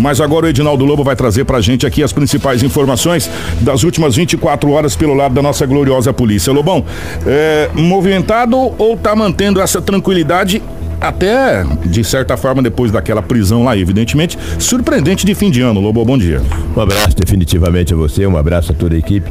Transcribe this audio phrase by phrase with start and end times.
[0.00, 4.16] Mas agora o Edinaldo Lobo vai trazer pra gente aqui as principais informações das últimas
[4.16, 6.52] 24 horas pelo lado da nossa gloriosa polícia.
[6.52, 6.84] Lobão,
[7.26, 10.62] é, movimentado ou tá mantendo essa tranquilidade
[10.98, 15.80] até, de certa forma, depois daquela prisão lá, evidentemente, surpreendente de fim de ano.
[15.80, 16.42] Lobo, bom dia.
[16.74, 19.30] Um abraço definitivamente a você, um abraço a toda a equipe.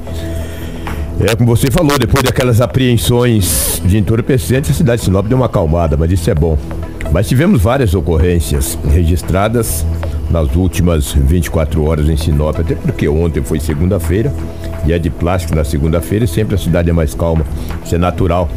[1.20, 5.48] É como você falou, depois daquelas apreensões de entorpecentes, a cidade de Sinop deu uma
[5.48, 6.58] acalmada, mas isso é bom.
[7.12, 9.86] Mas tivemos várias ocorrências registradas
[10.30, 14.34] nas últimas 24 horas em Sinop, até porque ontem foi segunda-feira
[14.86, 17.44] e é de plástico na segunda-feira e sempre a cidade é mais calma.
[17.84, 18.50] Isso é natural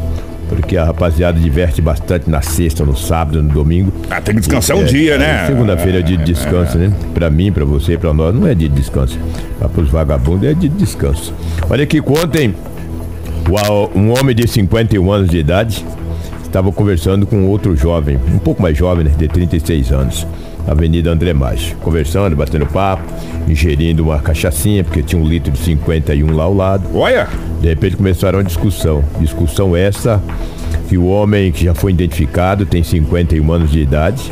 [0.49, 3.91] porque a rapaziada diverte bastante na sexta, no sábado, no domingo.
[4.09, 5.47] Ah, tem que descansar um dia, né?
[5.47, 6.93] Segunda-feira é dia de descanso, né?
[7.13, 9.17] Pra mim, pra você, pra nós, não é dia de descanso.
[9.59, 11.33] Mas pros vagabundos é dia de descanso.
[11.67, 12.53] Olha aqui, ontem,
[13.95, 15.83] um homem de 51 anos de idade
[16.43, 20.27] estava conversando com outro jovem, um pouco mais jovem, né, de 36 anos.
[20.67, 23.03] Avenida André Macho, conversando, batendo papo,
[23.47, 26.87] ingerindo uma cachaçinha, porque tinha um litro de 51 lá ao lado.
[26.93, 27.27] Olha!
[27.61, 29.03] De repente começaram a discussão.
[29.19, 30.21] Discussão essa
[30.87, 34.31] que o homem que já foi identificado tem 51 anos de idade.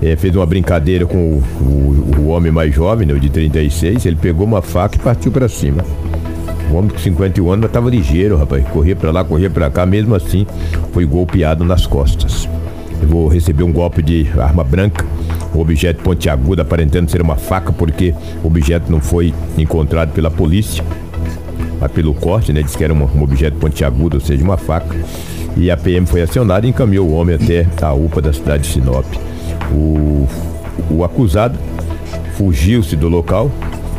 [0.00, 4.06] É, fez uma brincadeira com o, o, o homem mais jovem, né, o de 36.
[4.06, 5.84] Ele pegou uma faca e partiu para cima.
[6.70, 8.66] O homem com 51 anos estava ligeiro, rapaz.
[8.68, 9.86] Corria para lá, corria para cá.
[9.86, 10.46] Mesmo assim,
[10.92, 12.48] foi golpeado nas costas.
[13.00, 15.04] Eu vou receber um golpe de arma branca
[15.54, 20.84] o objeto pontiagudo aparentando ser uma faca, porque o objeto não foi encontrado pela polícia,
[21.80, 22.62] mas pelo corte, né?
[22.62, 24.96] Diz que era um, um objeto pontiagudo, ou seja, uma faca.
[25.56, 28.68] E a PM foi acionada e encaminhou o homem até a UPA da cidade de
[28.68, 29.06] Sinop.
[29.72, 30.28] O,
[30.90, 31.58] o acusado
[32.36, 33.50] fugiu-se do local.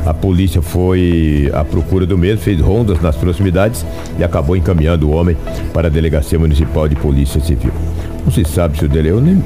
[0.06, 3.86] A polícia foi à procura do mesmo, fez rondas nas proximidades
[4.18, 5.36] e acabou encaminhando o homem
[5.74, 7.74] para a Delegacia Municipal de Polícia Civil.
[8.24, 9.44] Não se sabe se o dele, eu nem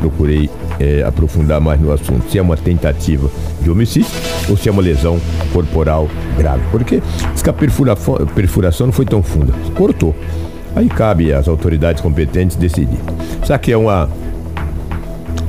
[0.00, 4.10] procurei é, aprofundar mais no assunto, se é uma tentativa de homicídio
[4.48, 5.20] ou se é uma lesão
[5.52, 6.62] corporal grave.
[6.70, 10.14] Porque diz que a perfuração não foi tão funda, cortou.
[10.74, 12.98] Aí cabe às autoridades competentes decidir.
[13.44, 14.08] Será que é uma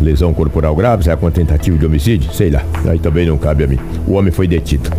[0.02, 1.03] lesão corporal grave?
[1.03, 2.31] Será que é uma tentativa de homicídio?
[2.34, 2.62] Sei lá.
[2.86, 3.80] Aí também não cabe a mim.
[4.06, 4.90] O homem foi detido.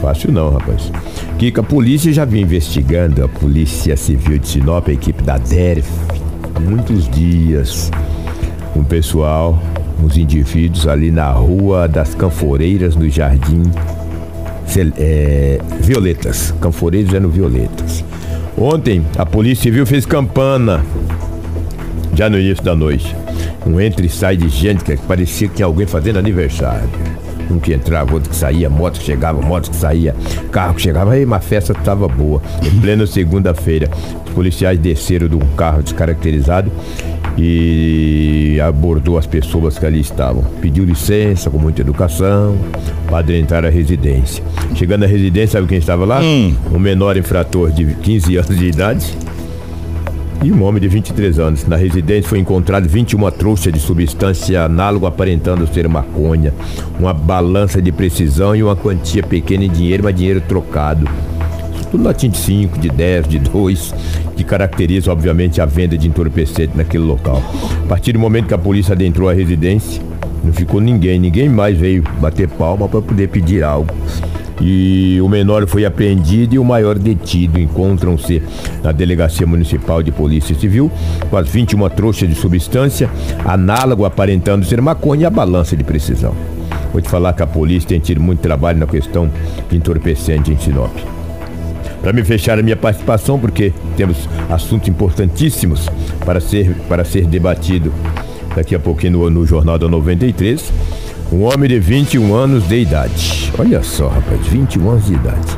[0.00, 0.90] Fácil não, rapaz.
[1.38, 5.88] Que a polícia já vinha investigando, a Polícia Civil de Sinop, a equipe da DERF,
[6.54, 7.90] há muitos dias
[8.74, 9.60] um pessoal,
[10.02, 13.62] uns indivíduos ali na Rua das Canforeiras, no Jardim
[14.98, 16.54] é, Violetas.
[16.60, 18.04] Canforeiros é no Violetas.
[18.56, 20.84] Ontem, a Polícia Civil fez campana,
[22.14, 23.14] já no início da noite.
[23.66, 26.88] Um entra e sai de gente que parecia que tinha alguém fazendo aniversário.
[27.50, 30.14] Um que entrava, outro que saía, moto que chegava, moto que saía,
[30.50, 31.12] carro que chegava.
[31.12, 32.42] Aí uma festa estava boa.
[32.62, 33.88] Em plena segunda-feira,
[34.26, 36.70] os policiais desceram de um carro descaracterizado
[37.36, 40.42] e abordou as pessoas que ali estavam.
[40.60, 42.56] Pediu licença com muita educação
[43.06, 44.42] para adentrar a residência.
[44.74, 46.20] Chegando à residência, sabe quem estava lá?
[46.20, 46.54] Hum.
[46.72, 49.16] Um menor infrator de 15 anos de idade
[50.42, 51.66] e um homem de 23 anos.
[51.66, 56.52] Na residência foi encontrado 21 trouxas de substância análoga aparentando ser maconha,
[56.98, 61.08] uma balança de precisão e uma quantia pequena em dinheiro, mas dinheiro trocado
[61.92, 63.94] tudo latim de 5, de 10, de 2,
[64.34, 67.42] que caracteriza, obviamente, a venda de entorpecente naquele local.
[67.84, 70.02] A partir do momento que a polícia adentrou a residência,
[70.42, 73.94] não ficou ninguém, ninguém mais veio bater palma para poder pedir algo.
[74.58, 77.60] E o menor foi apreendido e o maior detido.
[77.60, 78.42] Encontram-se
[78.82, 80.90] na Delegacia Municipal de Polícia Civil
[81.28, 83.10] com as 21 trouxas de substância,
[83.44, 86.34] análogo aparentando ser maconha e a balança de precisão.
[86.90, 89.30] Vou te falar que a polícia tem tido muito trabalho na questão
[89.68, 90.92] de entorpecente em Sinop
[92.02, 95.88] para me fechar a minha participação, porque temos assuntos importantíssimos
[96.26, 97.92] para ser, para ser debatido
[98.54, 100.72] daqui a pouquinho no, no Jornal da 93.
[101.32, 103.50] Um homem de 21 anos de idade.
[103.58, 105.56] Olha só, rapaz, 21 anos de idade.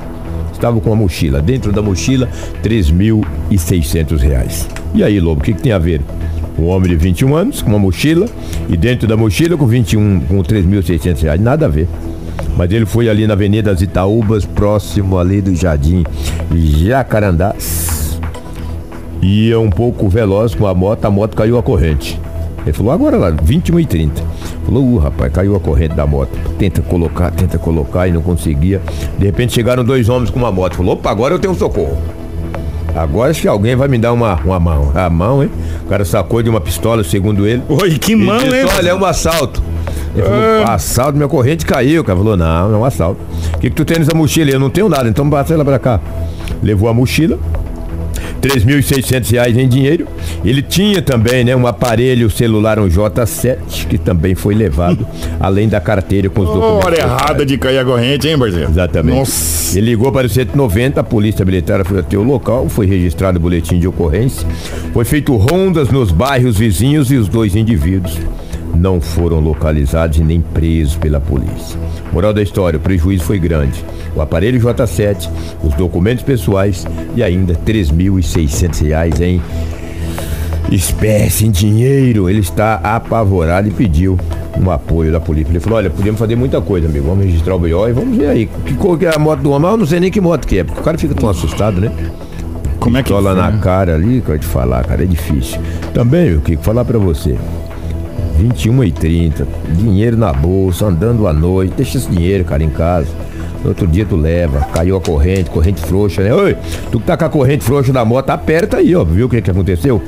[0.53, 1.43] Estava com uma mochila.
[1.43, 2.29] Dentro da mochila,
[2.63, 4.67] R$ 3.600.
[4.95, 6.01] E aí, Lobo, o que, que tem a ver?
[6.57, 8.29] Um homem de 21 anos com uma mochila
[8.69, 11.41] e dentro da mochila com 21 com 3.600 reais.
[11.41, 11.89] Nada a ver.
[12.57, 16.05] Mas ele foi ali na Avenida das Itaúbas, próximo ali do Jardim
[16.53, 17.55] Jacarandá.
[19.21, 22.21] Ia um pouco veloz com a moto, a moto caiu a corrente.
[22.65, 24.23] Ele falou, agora lá, 21 e 30.
[24.65, 26.31] Falou, uh, rapaz, caiu a corrente da moto.
[26.59, 28.81] Tenta colocar, tenta colocar e não conseguia.
[29.19, 30.77] De repente chegaram dois homens com uma moto.
[30.77, 31.99] Falou, opa, agora eu tenho socorro.
[32.95, 34.93] Agora acho que alguém vai me dar uma, uma mão.
[34.95, 35.51] A mão, hein?
[35.85, 37.63] O cara sacou de uma pistola, segundo ele.
[37.69, 38.67] Oi, que mão, disse, hein?
[38.77, 39.63] Olha, é um assalto.
[40.15, 40.65] Ele falou, é.
[40.71, 42.03] assalto, minha corrente caiu.
[42.03, 43.21] O cara falou, não, não é um assalto.
[43.55, 44.51] O que, que tu tem nessa mochila?
[44.51, 46.01] Eu não tenho nada, então passa ela pra cá.
[46.63, 47.39] Levou a mochila.
[48.41, 50.07] 3.600 reais em dinheiro.
[50.45, 55.07] Ele tinha também, né, um aparelho celular, um J7, que também foi levado,
[55.41, 56.85] além da carteira com os documentos.
[56.85, 58.71] Hora errada de cair a corrente, hein, parceiro?
[58.71, 59.19] Exatamente.
[59.19, 59.79] Nossa.
[59.79, 63.41] Ele ligou para o 190, a polícia militar foi até o local, foi registrado o
[63.41, 64.47] boletim de ocorrência.
[64.93, 68.19] Foi feito rondas nos bairros vizinhos e os dois indivíduos
[68.75, 71.79] não foram localizados e nem presos pela polícia.
[72.13, 73.85] Moral da história, o prejuízo foi grande.
[74.15, 75.29] O aparelho J7,
[75.63, 76.87] os documentos pessoais
[77.17, 79.41] e ainda R$ 3.600 em
[80.71, 82.29] espécie, em dinheiro.
[82.29, 84.19] Ele está apavorado e pediu
[84.61, 85.51] um apoio da polícia.
[85.51, 87.07] Ele falou: olha, podemos fazer muita coisa, amigo.
[87.07, 88.47] Vamos registrar o BO e vamos ver aí.
[88.47, 89.71] Que cor que é a moto do homem?
[89.71, 91.91] Eu não sei nem que moto que é, porque o cara fica tão assustado, né?
[92.79, 95.59] Como é que Pistola foi, na cara ali, que eu te falar, cara, é difícil.
[95.95, 97.37] Também, meu Kiko, falar pra você.
[98.45, 103.09] 21 e 30, dinheiro na bolsa, andando à noite, deixa esse dinheiro, cara, em casa.
[103.63, 106.35] No outro dia tu leva, caiu a corrente, corrente frouxa, né?
[106.35, 106.55] Oi,
[106.93, 109.03] tu que tá com a corrente frouxa da moto, aperta aí, ó.
[109.03, 110.03] Viu o que que aconteceu?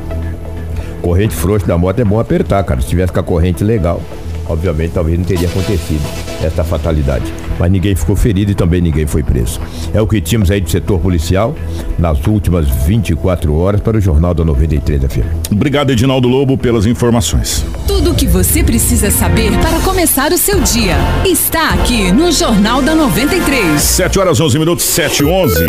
[1.01, 2.81] Corrente frouxa da moto é bom apertar, cara.
[2.83, 4.03] Se tivesse com a corrente legal,
[4.49, 6.03] obviamente talvez não teria acontecido
[6.43, 7.25] essa fatalidade.
[7.59, 9.61] Mas ninguém ficou ferido e também ninguém foi preso.
[9.95, 11.55] É o que tínhamos aí do setor policial
[11.99, 15.53] nas últimas 24 horas para o Jornal da 93 FM.
[15.53, 17.65] Obrigado, Edinaldo Lobo, pelas informações.
[17.87, 22.83] Tudo o que você precisa saber para começar o seu dia está aqui no Jornal
[22.83, 23.81] da 93.
[23.81, 25.67] 7 horas 11 minutos, 7 e 11.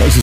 [0.00, 0.16] Nós